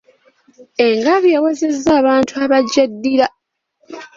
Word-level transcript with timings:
Engabi 0.85 1.29
ewezezza 1.37 1.89
abantu 2.01 2.33
abagyeddira. 2.43 3.27